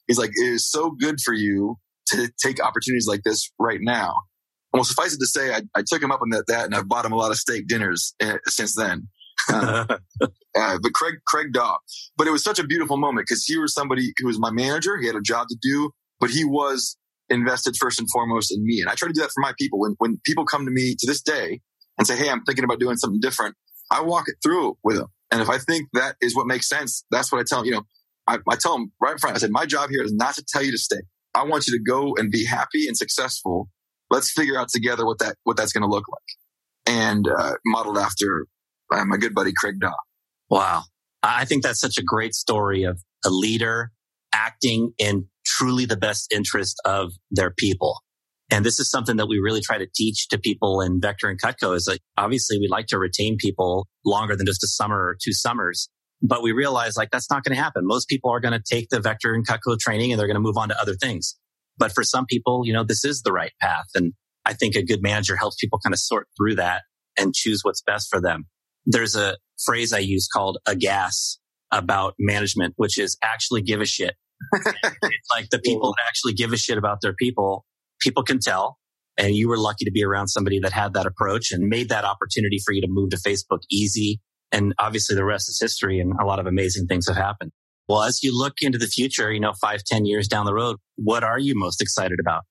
He's 0.07 0.17
like, 0.17 0.31
it 0.33 0.53
is 0.53 0.69
so 0.69 0.91
good 0.91 1.19
for 1.23 1.33
you 1.33 1.77
to 2.07 2.29
take 2.41 2.61
opportunities 2.61 3.07
like 3.07 3.21
this 3.23 3.51
right 3.59 3.79
now. 3.81 4.13
Well, 4.73 4.83
suffice 4.83 5.13
it 5.13 5.19
to 5.19 5.27
say, 5.27 5.53
I, 5.53 5.61
I 5.75 5.83
took 5.85 6.01
him 6.01 6.11
up 6.11 6.21
on 6.21 6.29
that, 6.29 6.45
that 6.47 6.65
and 6.65 6.75
I've 6.75 6.87
bought 6.87 7.05
him 7.05 7.11
a 7.11 7.15
lot 7.17 7.31
of 7.31 7.37
steak 7.37 7.67
dinners 7.67 8.13
uh, 8.21 8.37
since 8.45 8.75
then. 8.75 9.07
Uh, 9.49 9.85
uh, 10.21 10.77
but 10.81 10.93
Craig, 10.93 11.15
Craig 11.27 11.53
Daw. 11.53 11.77
But 12.17 12.27
it 12.27 12.31
was 12.31 12.43
such 12.43 12.59
a 12.59 12.63
beautiful 12.63 12.97
moment 12.97 13.27
because 13.27 13.43
he 13.45 13.57
was 13.57 13.73
somebody 13.73 14.13
who 14.17 14.27
was 14.27 14.39
my 14.39 14.51
manager. 14.51 14.97
He 14.97 15.07
had 15.07 15.15
a 15.15 15.21
job 15.21 15.47
to 15.49 15.57
do, 15.61 15.91
but 16.19 16.29
he 16.29 16.43
was 16.43 16.97
invested 17.29 17.75
first 17.77 17.99
and 17.99 18.09
foremost 18.11 18.51
in 18.51 18.63
me. 18.63 18.81
And 18.81 18.89
I 18.89 18.95
try 18.95 19.07
to 19.07 19.13
do 19.13 19.21
that 19.21 19.31
for 19.33 19.41
my 19.41 19.53
people. 19.59 19.79
When, 19.79 19.95
when 19.97 20.19
people 20.25 20.45
come 20.45 20.65
to 20.65 20.71
me 20.71 20.95
to 20.99 21.07
this 21.07 21.21
day 21.21 21.61
and 21.97 22.07
say, 22.07 22.15
Hey, 22.15 22.29
I'm 22.29 22.43
thinking 22.43 22.63
about 22.63 22.79
doing 22.79 22.97
something 22.97 23.19
different, 23.19 23.55
I 23.91 24.01
walk 24.01 24.25
it 24.27 24.35
through 24.43 24.77
with 24.83 24.97
them. 24.97 25.07
And 25.31 25.41
if 25.41 25.49
I 25.49 25.57
think 25.57 25.89
that 25.93 26.15
is 26.21 26.35
what 26.35 26.47
makes 26.47 26.69
sense, 26.69 27.03
that's 27.11 27.31
what 27.31 27.39
I 27.39 27.43
tell 27.47 27.59
them. 27.59 27.65
You 27.65 27.71
know, 27.73 27.83
I, 28.27 28.37
I 28.49 28.55
tell 28.55 28.73
them 28.73 28.91
right 29.01 29.13
in 29.13 29.17
front, 29.17 29.35
I 29.35 29.39
said, 29.39 29.51
my 29.51 29.65
job 29.65 29.89
here 29.89 30.03
is 30.03 30.13
not 30.13 30.35
to 30.35 30.43
tell 30.47 30.63
you 30.63 30.71
to 30.71 30.77
stay. 30.77 31.01
I 31.33 31.43
want 31.43 31.67
you 31.67 31.77
to 31.77 31.83
go 31.83 32.15
and 32.15 32.31
be 32.31 32.45
happy 32.45 32.87
and 32.87 32.97
successful. 32.97 33.69
Let's 34.09 34.31
figure 34.31 34.57
out 34.57 34.69
together 34.69 35.05
what 35.05 35.19
that, 35.19 35.35
what 35.43 35.57
that's 35.57 35.73
going 35.73 35.81
to 35.81 35.89
look 35.89 36.05
like. 36.09 36.95
And, 36.95 37.27
uh, 37.27 37.53
modeled 37.65 37.97
after 37.97 38.47
my 38.91 39.17
good 39.17 39.33
buddy 39.33 39.53
Craig 39.55 39.79
Daw. 39.79 39.93
Wow. 40.49 40.83
I 41.23 41.45
think 41.45 41.63
that's 41.63 41.79
such 41.79 41.97
a 41.97 42.03
great 42.03 42.33
story 42.33 42.83
of 42.83 43.01
a 43.25 43.29
leader 43.29 43.91
acting 44.33 44.93
in 44.97 45.25
truly 45.45 45.85
the 45.85 45.97
best 45.97 46.31
interest 46.31 46.79
of 46.85 47.11
their 47.31 47.51
people. 47.51 48.01
And 48.49 48.65
this 48.65 48.79
is 48.79 48.89
something 48.89 49.17
that 49.17 49.27
we 49.27 49.39
really 49.39 49.59
try 49.61 49.77
to 49.77 49.87
teach 49.93 50.29
to 50.29 50.37
people 50.37 50.79
in 50.79 51.01
Vector 51.01 51.27
and 51.27 51.41
Cutco 51.41 51.75
is 51.75 51.87
like, 51.87 51.99
obviously 52.17 52.57
we 52.59 52.67
like 52.69 52.87
to 52.87 52.97
retain 52.97 53.35
people 53.37 53.87
longer 54.05 54.35
than 54.35 54.45
just 54.45 54.63
a 54.63 54.67
summer 54.67 54.95
or 54.95 55.17
two 55.21 55.33
summers. 55.33 55.89
But 56.21 56.41
we 56.41 56.51
realize 56.51 56.95
like 56.95 57.11
that's 57.11 57.29
not 57.29 57.43
going 57.43 57.55
to 57.55 57.61
happen. 57.61 57.85
Most 57.85 58.07
people 58.07 58.31
are 58.31 58.39
going 58.39 58.53
to 58.53 58.63
take 58.65 58.89
the 58.89 59.01
Vector 59.01 59.33
and 59.33 59.45
Cutco 59.45 59.77
training 59.77 60.11
and 60.11 60.19
they're 60.19 60.27
going 60.27 60.35
to 60.35 60.41
move 60.41 60.57
on 60.57 60.69
to 60.69 60.79
other 60.79 60.95
things. 60.95 61.35
But 61.77 61.91
for 61.91 62.03
some 62.03 62.25
people, 62.25 62.61
you 62.65 62.73
know, 62.73 62.83
this 62.83 63.03
is 63.03 63.21
the 63.21 63.33
right 63.33 63.51
path. 63.61 63.85
And 63.93 64.13
I 64.45 64.53
think 64.53 64.75
a 64.75 64.83
good 64.83 65.01
manager 65.01 65.35
helps 65.35 65.57
people 65.57 65.79
kind 65.83 65.93
of 65.93 65.99
sort 65.99 66.27
through 66.37 66.55
that 66.55 66.83
and 67.17 67.35
choose 67.35 67.61
what's 67.63 67.81
best 67.81 68.07
for 68.09 68.21
them 68.21 68.45
there's 68.87 69.15
a 69.15 69.37
phrase 69.63 69.93
I 69.93 69.99
use 69.99 70.27
called 70.27 70.57
a 70.65 70.75
gas 70.75 71.37
about 71.71 72.15
management, 72.17 72.73
which 72.77 72.97
is 72.97 73.17
actually 73.23 73.61
give 73.61 73.81
a 73.81 73.85
shit. 73.85 74.15
it's 74.53 75.29
like 75.29 75.49
the 75.49 75.59
people 75.59 75.91
that 75.91 76.03
actually 76.07 76.33
give 76.33 76.53
a 76.53 76.57
shit 76.57 76.77
about 76.77 77.01
their 77.01 77.13
people, 77.13 77.65
people 77.99 78.23
can 78.23 78.39
tell. 78.39 78.77
And 79.17 79.35
you 79.35 79.49
were 79.49 79.57
lucky 79.57 79.83
to 79.83 79.91
be 79.91 80.03
around 80.03 80.27
somebody 80.27 80.59
that 80.59 80.71
had 80.71 80.93
that 80.93 81.05
approach 81.05 81.51
and 81.51 81.67
made 81.67 81.89
that 81.89 82.05
opportunity 82.05 82.59
for 82.63 82.71
you 82.71 82.81
to 82.81 82.87
move 82.87 83.09
to 83.09 83.17
Facebook 83.17 83.59
easy. 83.69 84.21
And 84.51 84.73
obviously 84.79 85.15
the 85.15 85.25
rest 85.25 85.49
is 85.49 85.59
history 85.59 85.99
and 85.99 86.13
a 86.21 86.25
lot 86.25 86.39
of 86.39 86.45
amazing 86.45 86.87
things 86.87 87.07
have 87.07 87.17
happened. 87.17 87.51
Well, 87.89 88.03
as 88.03 88.21
you 88.21 88.37
look 88.37 88.53
into 88.61 88.77
the 88.77 88.87
future, 88.87 89.31
you 89.31 89.39
know, 89.39 89.53
five, 89.59 89.83
ten 89.83 90.05
years 90.05 90.27
down 90.27 90.45
the 90.45 90.53
road, 90.53 90.77
what 90.95 91.23
are 91.23 91.39
you 91.39 91.53
most 91.55 91.81
excited 91.81 92.19
about? 92.19 92.43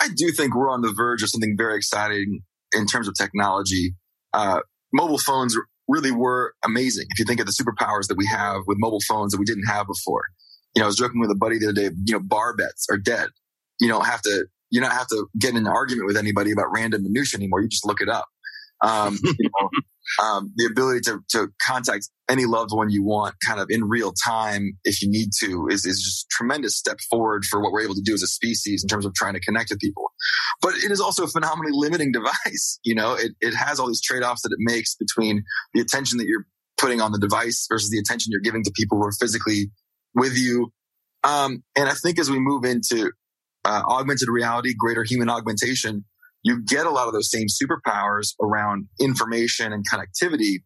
I 0.00 0.08
do 0.14 0.30
think 0.30 0.54
we're 0.54 0.70
on 0.70 0.82
the 0.82 0.92
verge 0.92 1.22
of 1.22 1.30
something 1.30 1.56
very 1.56 1.76
exciting 1.76 2.40
in 2.72 2.86
terms 2.86 3.08
of 3.08 3.14
technology. 3.14 3.94
Uh, 4.32 4.60
mobile 4.92 5.18
phones 5.18 5.56
really 5.90 6.12
were 6.12 6.54
amazing. 6.64 7.06
If 7.10 7.18
you 7.18 7.24
think 7.24 7.40
of 7.40 7.46
the 7.46 7.52
superpowers 7.52 8.06
that 8.08 8.16
we 8.16 8.26
have 8.26 8.62
with 8.66 8.78
mobile 8.78 9.00
phones 9.06 9.32
that 9.32 9.38
we 9.38 9.44
didn't 9.44 9.66
have 9.66 9.86
before. 9.86 10.24
You 10.74 10.80
know, 10.80 10.86
I 10.86 10.88
was 10.88 10.96
joking 10.96 11.20
with 11.20 11.30
a 11.30 11.34
buddy 11.34 11.58
the 11.58 11.66
other 11.66 11.72
day, 11.74 11.90
you 12.06 12.14
know, 12.14 12.20
bar 12.20 12.54
bets 12.54 12.86
are 12.90 12.96
dead. 12.96 13.30
You 13.80 13.88
don't 13.88 14.06
have 14.06 14.22
to, 14.22 14.46
you 14.70 14.80
don't 14.80 14.92
have 14.92 15.08
to 15.08 15.26
get 15.38 15.50
in 15.50 15.56
an 15.56 15.66
argument 15.66 16.06
with 16.06 16.16
anybody 16.16 16.52
about 16.52 16.66
random 16.72 17.02
minutia 17.02 17.38
anymore. 17.38 17.60
You 17.60 17.68
just 17.68 17.86
look 17.86 18.00
it 18.00 18.08
up. 18.08 18.26
Um, 18.82 19.18
you 19.22 19.50
know, 19.60 19.68
um, 20.22 20.52
the 20.56 20.66
ability 20.66 21.00
to, 21.00 21.20
to 21.30 21.48
contact 21.66 22.08
any 22.28 22.44
loved 22.44 22.70
one 22.72 22.90
you 22.90 23.04
want 23.04 23.34
kind 23.44 23.60
of 23.60 23.66
in 23.70 23.84
real 23.84 24.12
time 24.12 24.72
if 24.84 25.02
you 25.02 25.10
need 25.10 25.30
to 25.40 25.68
is, 25.68 25.84
is 25.84 26.02
just 26.02 26.24
a 26.24 26.28
tremendous 26.30 26.76
step 26.76 26.98
forward 27.08 27.44
for 27.44 27.60
what 27.60 27.72
we're 27.72 27.82
able 27.82 27.94
to 27.94 28.02
do 28.04 28.14
as 28.14 28.22
a 28.22 28.26
species 28.26 28.82
in 28.82 28.88
terms 28.88 29.04
of 29.04 29.14
trying 29.14 29.34
to 29.34 29.40
connect 29.40 29.70
with 29.70 29.80
people. 29.80 30.10
But 30.62 30.74
it 30.74 30.90
is 30.90 31.00
also 31.00 31.24
a 31.24 31.28
phenomenally 31.28 31.72
limiting 31.72 32.12
device. 32.20 32.78
You 32.84 32.94
know, 32.94 33.14
it, 33.14 33.32
it 33.40 33.54
has 33.54 33.78
all 33.78 33.88
these 33.88 34.02
trade 34.02 34.22
offs 34.22 34.42
that 34.42 34.52
it 34.52 34.58
makes 34.60 34.94
between 34.94 35.44
the 35.74 35.80
attention 35.80 36.18
that 36.18 36.26
you're 36.26 36.46
putting 36.78 37.00
on 37.00 37.12
the 37.12 37.18
device 37.18 37.66
versus 37.68 37.90
the 37.90 37.98
attention 37.98 38.30
you're 38.32 38.40
giving 38.40 38.64
to 38.64 38.72
people 38.74 38.98
who 38.98 39.04
are 39.04 39.12
physically 39.12 39.70
with 40.14 40.36
you. 40.36 40.72
Um, 41.22 41.62
and 41.76 41.88
I 41.88 41.92
think 41.92 42.18
as 42.18 42.30
we 42.30 42.38
move 42.38 42.64
into 42.64 43.12
uh, 43.64 43.82
augmented 43.86 44.28
reality, 44.28 44.74
greater 44.78 45.04
human 45.04 45.28
augmentation, 45.28 46.04
you 46.42 46.62
get 46.62 46.86
a 46.86 46.90
lot 46.90 47.06
of 47.06 47.12
those 47.12 47.30
same 47.30 47.46
superpowers 47.48 48.34
around 48.40 48.86
information 49.00 49.72
and 49.72 49.84
connectivity. 49.88 50.62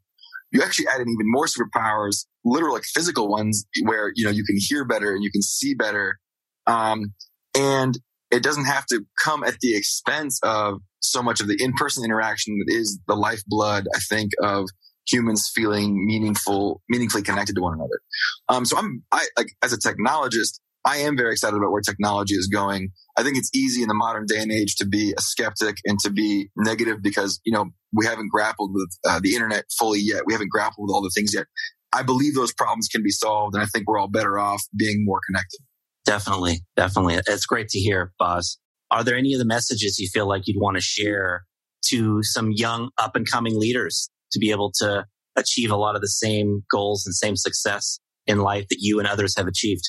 You 0.53 0.63
actually 0.63 0.87
add 0.87 1.01
in 1.01 1.09
even 1.09 1.31
more 1.31 1.47
superpowers, 1.47 2.27
literal 2.45 2.75
like 2.75 2.85
physical 2.85 3.29
ones, 3.29 3.67
where 3.83 4.13
you 4.15 4.25
know 4.25 4.31
you 4.31 4.45
can 4.45 4.57
hear 4.59 4.85
better 4.85 5.13
and 5.15 5.25
you 5.25 5.31
can 5.31 5.43
see 5.43 5.75
better, 5.75 6.19
um, 6.67 7.13
and 7.57 7.99
it 8.31 8.43
doesn't 8.43 8.67
have 8.67 8.87
to 8.87 9.05
come 9.23 9.45
at 9.45 9.59
the 9.61 9.77
expense 9.77 10.39
of 10.43 10.81
so 11.01 11.23
much 11.23 11.41
of 11.41 11.49
the 11.49 11.57
in-person 11.61 12.05
interaction 12.05 12.59
that 12.59 12.75
is 12.75 12.99
the 13.07 13.15
lifeblood. 13.15 13.87
I 13.95 13.99
think 14.09 14.33
of 14.43 14.67
humans 15.07 15.51
feeling 15.55 16.05
meaningful, 16.05 16.83
meaningfully 16.89 17.23
connected 17.23 17.55
to 17.57 17.63
one 17.63 17.75
another. 17.75 18.01
Um, 18.49 18.65
so 18.65 18.77
I'm, 18.77 19.03
I 19.13 19.27
like 19.37 19.49
as 19.63 19.73
a 19.73 19.79
technologist, 19.79 20.61
I 20.85 20.99
am 20.99 21.17
very 21.17 21.33
excited 21.33 21.57
about 21.57 21.71
where 21.71 21.81
technology 21.81 22.35
is 22.35 22.47
going. 22.47 22.91
I 23.17 23.23
think 23.23 23.39
it's 23.39 23.51
easy 23.55 23.83
in 23.83 23.89
the 23.89 23.95
modern 23.95 24.27
day 24.27 24.41
and 24.41 24.53
age 24.53 24.77
to 24.77 24.87
be 24.87 25.15
a 25.17 25.21
skeptic 25.23 25.77
and 25.87 25.99
to 26.01 26.11
be 26.11 26.51
negative 26.57 27.03
because, 27.03 27.41
you 27.45 27.53
know, 27.53 27.67
we 27.93 28.05
haven't 28.05 28.31
grappled 28.31 28.73
with 28.75 28.91
uh, 29.09 29.21
the 29.23 29.35
internet 29.35 29.65
fully 29.79 30.01
yet. 30.01 30.23
We 30.27 30.35
haven't 30.35 30.51
grappled 30.51 30.87
with 30.87 30.95
all 30.95 31.03
the 31.03 31.13
things 31.15 31.33
yet. 31.35 31.47
I 31.93 32.03
believe 32.03 32.35
those 32.35 32.53
problems 32.53 32.89
can 32.89 33.03
be 33.03 33.11
solved. 33.11 33.55
And 33.55 33.63
I 33.63 33.67
think 33.67 33.89
we're 33.89 33.99
all 33.99 34.09
better 34.09 34.39
off 34.39 34.63
being 34.77 35.05
more 35.05 35.21
connected. 35.27 35.61
Definitely. 36.05 36.61
Definitely. 36.77 37.21
It's 37.27 37.47
great 37.47 37.69
to 37.69 37.79
hear, 37.79 38.13
Boz. 38.19 38.59
Are 38.91 39.03
there 39.03 39.17
any 39.17 39.33
of 39.33 39.39
the 39.39 39.47
messages 39.47 39.99
you 39.99 40.09
feel 40.13 40.29
like 40.29 40.43
you'd 40.47 40.61
want 40.61 40.77
to 40.77 40.83
share 40.83 41.45
to 41.87 42.23
some 42.23 42.51
young 42.53 42.91
up 42.99 43.17
and 43.17 43.31
coming 43.31 43.59
leaders 43.59 44.11
to 44.33 44.39
be 44.39 44.51
able 44.51 44.73
to 44.77 45.07
achieve 45.37 45.71
a 45.71 45.77
lot 45.77 45.95
of 45.95 46.03
the 46.03 46.09
same 46.09 46.63
goals 46.71 47.07
and 47.07 47.15
same 47.15 47.37
success 47.37 48.01
in 48.27 48.39
life 48.39 48.67
that 48.69 48.79
you 48.81 48.99
and 48.99 49.09
others 49.09 49.35
have 49.37 49.47
achieved? 49.47 49.85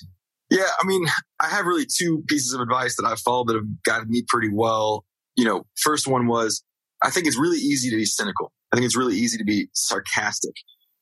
Yeah, 0.50 0.68
I 0.80 0.86
mean, 0.86 1.06
I 1.40 1.48
have 1.48 1.66
really 1.66 1.86
two 1.86 2.24
pieces 2.28 2.54
of 2.54 2.62
advice 2.62 2.96
that 2.98 3.06
I've 3.06 3.20
followed 3.20 3.48
that 3.48 3.56
have 3.56 3.84
guided 3.84 4.10
me 4.10 4.24
pretty 4.28 4.50
well. 4.52 5.06
You 5.36 5.46
know, 5.46 5.66
first 5.76 6.08
one 6.08 6.28
was 6.28 6.64
I 7.04 7.10
think 7.10 7.28
it's 7.28 7.38
really 7.38 7.58
easy 7.58 7.90
to 7.90 7.96
be 7.96 8.06
cynical. 8.06 8.52
I 8.72 8.76
think 8.76 8.86
it's 8.86 8.98
really 8.98 9.16
easy 9.16 9.38
to 9.38 9.44
be 9.44 9.68
sarcastic. 9.74 10.54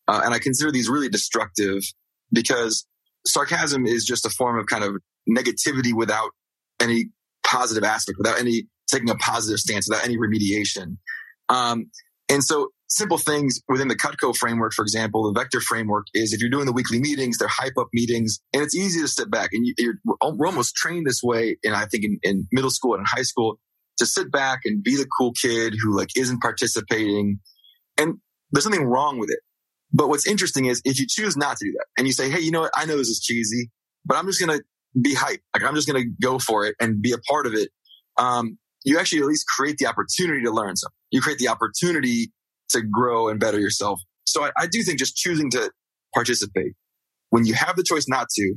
Uh, 0.08 0.22
and 0.26 0.34
I 0.34 0.40
consider 0.40 0.72
these 0.72 0.90
really 0.90 1.10
destructive 1.10 1.82
because 2.32 2.86
sarcasm 3.26 3.86
is 3.86 4.06
just 4.06 4.26
a 4.26 4.30
form 4.30 4.58
of 4.58 4.66
kind 4.66 4.84
of 4.84 4.98
negativity 5.30 5.94
without 5.94 6.32
any 6.82 7.06
positive 7.46 7.84
aspect, 7.84 8.18
without 8.18 8.40
any 8.40 8.64
taking 8.88 9.10
a 9.10 9.16
positive 9.16 9.60
stance, 9.60 9.88
without 9.88 10.06
any 10.06 10.18
remediation. 10.18 10.98
Um, 11.50 11.86
and 12.30 12.44
so 12.44 12.70
simple 12.94 13.18
things 13.18 13.60
within 13.68 13.88
the 13.88 13.96
Cutco 13.96 14.36
framework, 14.36 14.74
for 14.74 14.84
example, 14.84 15.32
the 15.32 15.40
vector 15.40 15.60
framework 15.60 16.06
is 16.14 16.32
if 16.32 16.40
you're 16.40 16.50
doing 16.50 16.68
the 16.68 16.72
weekly 16.72 17.00
meetings, 17.00 17.38
they're 17.38 17.48
hype 17.48 17.78
up 17.78 17.88
meetings 17.92 18.40
and 18.54 18.62
it's 18.62 18.76
easy 18.76 19.02
to 19.02 19.08
step 19.08 19.32
back 19.32 19.50
and 19.52 19.66
you, 19.66 19.96
we're 20.06 20.16
almost 20.48 20.76
trained 20.76 21.08
this 21.08 21.22
way. 21.24 21.58
And 21.64 21.76
I 21.76 21.86
think 21.86 22.04
in, 22.04 22.20
in 22.22 22.48
middle 22.52 22.70
school 22.70 22.94
and 22.94 23.02
in 23.02 23.06
high 23.06 23.24
school 23.24 23.60
to 23.98 24.06
sit 24.06 24.32
back 24.32 24.60
and 24.66 24.84
be 24.84 24.96
the 24.96 25.08
cool 25.18 25.32
kid 25.34 25.74
who 25.82 25.98
like 25.98 26.10
isn't 26.16 26.42
participating. 26.42 27.40
And 27.98 28.20
there's 28.52 28.66
nothing 28.66 28.86
wrong 28.86 29.18
with 29.18 29.32
it. 29.32 29.40
But 29.92 30.10
what's 30.10 30.28
interesting 30.28 30.66
is 30.66 30.82
if 30.86 31.00
you 31.00 31.08
choose 31.08 31.36
not 31.36 31.58
to 31.58 31.66
do 31.66 31.72
that 31.72 31.86
and 31.98 32.06
you 32.06 32.14
say, 32.14 32.30
Hey, 32.30 32.42
you 32.42 32.52
know 32.52 32.62
what? 32.62 32.72
I 32.76 32.86
know 32.86 32.98
this 32.98 33.10
is 33.10 33.20
cheesy, 33.20 33.72
but 34.06 34.18
I'm 34.18 34.28
just 34.28 34.40
going 34.40 34.58
to 34.58 34.64
be 35.00 35.16
hype. 35.16 35.42
Like 35.56 35.64
I'm 35.64 35.76
just 35.76 35.92
going 35.92 36.04
to 36.04 36.10
go 36.22 36.38
for 36.38 36.66
it 36.66 36.76
and 36.80 37.02
be 37.02 37.12
a 37.12 37.18
part 37.18 37.48
of 37.48 37.54
it. 37.54 37.70
Um, 38.18 38.60
you 38.86 39.00
actually 39.00 39.22
at 39.22 39.28
least 39.28 39.46
create 39.48 39.78
the 39.78 39.88
opportunity 39.88 40.44
to 40.44 40.52
learn 40.52 40.76
something. 40.76 40.94
You 41.10 41.22
create 41.22 41.40
the 41.40 41.48
opportunity 41.48 42.32
to 42.74 42.82
grow 42.82 43.30
and 43.30 43.40
better 43.40 43.60
yourself. 43.60 44.00
So 44.28 44.44
I, 44.44 44.52
I 44.58 44.68
do 44.68 44.84
think 44.84 45.00
just 45.00 45.16
choosing 45.16 45.50
to 45.52 45.72
participate 46.14 46.74
when 47.30 47.46
you 47.46 47.54
have 47.56 47.76
the 47.76 47.84
choice 47.84 48.08
not 48.08 48.28
to, 48.36 48.56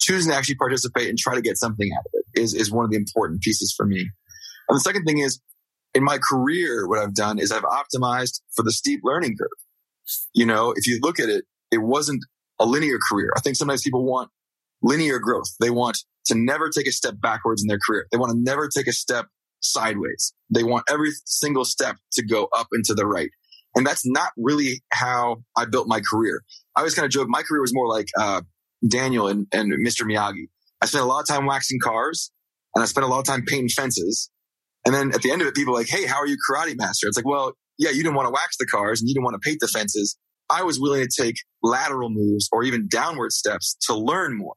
choosing 0.00 0.32
to 0.32 0.38
actually 0.38 0.54
participate 0.54 1.08
and 1.08 1.18
try 1.18 1.34
to 1.34 1.42
get 1.42 1.58
something 1.58 1.90
out 1.92 2.00
of 2.06 2.12
it 2.14 2.40
is, 2.40 2.54
is 2.54 2.72
one 2.72 2.84
of 2.84 2.90
the 2.90 2.96
important 2.96 3.42
pieces 3.42 3.74
for 3.76 3.84
me. 3.84 4.08
And 4.68 4.76
the 4.76 4.80
second 4.80 5.04
thing 5.04 5.18
is 5.18 5.40
in 5.94 6.02
my 6.02 6.18
career, 6.18 6.88
what 6.88 6.98
I've 6.98 7.14
done 7.14 7.38
is 7.38 7.52
I've 7.52 7.64
optimized 7.64 8.40
for 8.54 8.62
the 8.62 8.72
steep 8.72 9.00
learning 9.02 9.36
curve. 9.38 9.48
You 10.32 10.46
know, 10.46 10.72
if 10.76 10.86
you 10.86 10.98
look 11.02 11.20
at 11.20 11.28
it, 11.28 11.44
it 11.70 11.78
wasn't 11.78 12.24
a 12.58 12.64
linear 12.64 12.98
career. 13.10 13.32
I 13.36 13.40
think 13.40 13.56
sometimes 13.56 13.82
people 13.82 14.04
want 14.04 14.30
linear 14.82 15.18
growth. 15.18 15.48
They 15.60 15.70
want 15.70 15.98
to 16.26 16.34
never 16.34 16.70
take 16.70 16.86
a 16.86 16.92
step 16.92 17.14
backwards 17.20 17.62
in 17.62 17.68
their 17.68 17.78
career. 17.78 18.06
They 18.12 18.18
want 18.18 18.32
to 18.32 18.38
never 18.38 18.68
take 18.68 18.86
a 18.86 18.92
step 18.92 19.26
sideways. 19.60 20.32
They 20.50 20.64
want 20.64 20.84
every 20.90 21.10
single 21.24 21.64
step 21.64 21.96
to 22.12 22.24
go 22.24 22.48
up 22.56 22.68
and 22.72 22.84
to 22.86 22.94
the 22.94 23.06
right. 23.06 23.30
And 23.76 23.86
that's 23.86 24.06
not 24.06 24.32
really 24.36 24.82
how 24.92 25.42
I 25.56 25.66
built 25.66 25.86
my 25.86 26.00
career. 26.00 26.42
I 26.74 26.80
always 26.80 26.94
kind 26.94 27.04
of 27.04 27.12
joke 27.12 27.28
my 27.28 27.42
career 27.42 27.60
was 27.60 27.74
more 27.74 27.86
like 27.86 28.08
uh, 28.18 28.40
Daniel 28.88 29.28
and, 29.28 29.46
and 29.52 29.72
Mr. 29.86 30.02
Miyagi. 30.02 30.48
I 30.80 30.86
spent 30.86 31.04
a 31.04 31.06
lot 31.06 31.20
of 31.20 31.28
time 31.28 31.46
waxing 31.46 31.78
cars 31.80 32.32
and 32.74 32.82
I 32.82 32.86
spent 32.86 33.04
a 33.04 33.08
lot 33.08 33.18
of 33.18 33.24
time 33.24 33.44
painting 33.46 33.68
fences. 33.68 34.30
And 34.84 34.94
then 34.94 35.12
at 35.14 35.22
the 35.22 35.30
end 35.30 35.42
of 35.42 35.48
it, 35.48 35.54
people 35.54 35.74
are 35.74 35.78
like, 35.78 35.88
Hey, 35.88 36.06
how 36.06 36.16
are 36.16 36.26
you 36.26 36.36
karate 36.48 36.76
master? 36.76 37.06
It's 37.06 37.16
like, 37.16 37.26
well, 37.26 37.52
yeah, 37.78 37.90
you 37.90 38.02
didn't 38.02 38.14
want 38.14 38.26
to 38.26 38.32
wax 38.32 38.56
the 38.58 38.66
cars 38.66 39.00
and 39.00 39.08
you 39.08 39.14
didn't 39.14 39.24
want 39.24 39.40
to 39.40 39.46
paint 39.46 39.60
the 39.60 39.68
fences. 39.68 40.16
I 40.48 40.62
was 40.62 40.80
willing 40.80 41.06
to 41.06 41.22
take 41.22 41.36
lateral 41.62 42.08
moves 42.08 42.48
or 42.52 42.62
even 42.62 42.88
downward 42.88 43.32
steps 43.32 43.76
to 43.82 43.94
learn 43.94 44.36
more. 44.36 44.54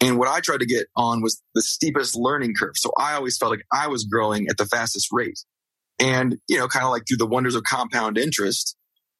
And 0.00 0.18
what 0.18 0.28
I 0.28 0.40
tried 0.40 0.60
to 0.60 0.66
get 0.66 0.86
on 0.96 1.22
was 1.22 1.40
the 1.54 1.62
steepest 1.62 2.16
learning 2.16 2.54
curve. 2.58 2.72
So 2.76 2.90
I 2.98 3.14
always 3.14 3.38
felt 3.38 3.50
like 3.50 3.64
I 3.72 3.86
was 3.86 4.04
growing 4.04 4.48
at 4.48 4.56
the 4.56 4.66
fastest 4.66 5.08
rate. 5.12 5.38
And, 6.02 6.38
you 6.48 6.58
know, 6.58 6.66
kind 6.66 6.84
of 6.84 6.90
like 6.90 7.04
through 7.06 7.18
the 7.18 7.26
wonders 7.26 7.54
of 7.54 7.62
compound 7.62 8.18
interest, 8.18 8.76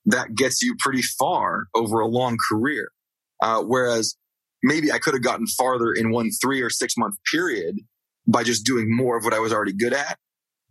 that 0.06 0.34
gets 0.34 0.62
you 0.62 0.74
pretty 0.78 1.02
far 1.02 1.66
over 1.74 2.00
a 2.00 2.08
long 2.08 2.38
career. 2.50 2.88
Uh, 3.40 3.62
whereas 3.62 4.16
maybe 4.62 4.92
I 4.92 4.98
could 4.98 5.14
have 5.14 5.22
gotten 5.22 5.46
farther 5.46 5.92
in 5.92 6.10
one 6.10 6.30
three 6.40 6.60
or 6.60 6.68
six 6.70 6.96
month 6.96 7.14
period 7.30 7.76
by 8.26 8.42
just 8.42 8.64
doing 8.64 8.86
more 8.88 9.16
of 9.16 9.22
what 9.24 9.34
I 9.34 9.38
was 9.38 9.52
already 9.52 9.72
good 9.72 9.94
at. 9.94 10.18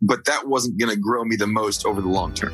But 0.00 0.24
that 0.26 0.48
wasn't 0.48 0.78
going 0.78 0.90
to 0.90 1.00
grow 1.00 1.24
me 1.24 1.36
the 1.36 1.46
most 1.46 1.86
over 1.86 2.00
the 2.00 2.08
long 2.08 2.34
term. 2.34 2.52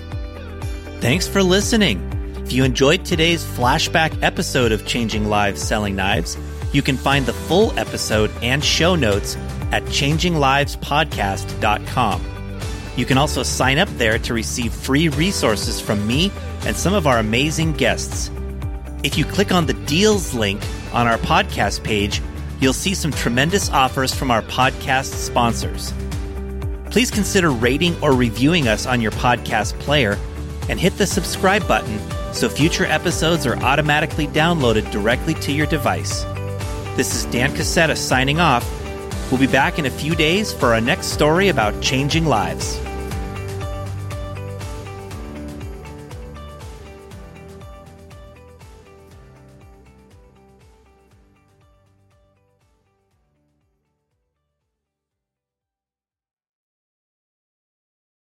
Thanks 1.00 1.26
for 1.26 1.42
listening. 1.42 2.04
If 2.44 2.52
you 2.52 2.64
enjoyed 2.64 3.04
today's 3.04 3.44
flashback 3.44 4.22
episode 4.22 4.72
of 4.72 4.86
Changing 4.86 5.28
Lives 5.28 5.62
Selling 5.62 5.96
Knives, 5.96 6.36
you 6.72 6.82
can 6.82 6.96
find 6.96 7.26
the 7.26 7.32
full 7.32 7.76
episode 7.78 8.30
and 8.42 8.64
show 8.64 8.94
notes 8.94 9.36
at 9.70 9.82
changinglivespodcast.com. 9.84 12.37
You 12.98 13.06
can 13.06 13.16
also 13.16 13.44
sign 13.44 13.78
up 13.78 13.88
there 13.90 14.18
to 14.18 14.34
receive 14.34 14.72
free 14.72 15.08
resources 15.08 15.80
from 15.80 16.04
me 16.04 16.32
and 16.66 16.76
some 16.76 16.94
of 16.94 17.06
our 17.06 17.18
amazing 17.18 17.74
guests. 17.74 18.28
If 19.04 19.16
you 19.16 19.24
click 19.24 19.52
on 19.52 19.66
the 19.66 19.72
deals 19.72 20.34
link 20.34 20.60
on 20.92 21.06
our 21.06 21.18
podcast 21.18 21.84
page, 21.84 22.20
you'll 22.58 22.72
see 22.72 22.94
some 22.96 23.12
tremendous 23.12 23.70
offers 23.70 24.12
from 24.12 24.32
our 24.32 24.42
podcast 24.42 25.12
sponsors. 25.12 25.94
Please 26.90 27.08
consider 27.08 27.52
rating 27.52 27.94
or 28.02 28.14
reviewing 28.14 28.66
us 28.66 28.84
on 28.84 29.00
your 29.00 29.12
podcast 29.12 29.78
player 29.78 30.18
and 30.68 30.80
hit 30.80 30.98
the 30.98 31.06
subscribe 31.06 31.68
button 31.68 32.00
so 32.32 32.48
future 32.48 32.84
episodes 32.84 33.46
are 33.46 33.58
automatically 33.58 34.26
downloaded 34.26 34.90
directly 34.90 35.34
to 35.34 35.52
your 35.52 35.66
device. 35.66 36.24
This 36.96 37.14
is 37.14 37.26
Dan 37.26 37.52
Casetta 37.52 37.96
signing 37.96 38.40
off. 38.40 38.68
We'll 39.30 39.38
be 39.38 39.46
back 39.46 39.78
in 39.78 39.86
a 39.86 39.90
few 39.90 40.16
days 40.16 40.52
for 40.52 40.74
our 40.74 40.80
next 40.80 41.12
story 41.12 41.48
about 41.48 41.80
changing 41.80 42.24
lives. 42.24 42.80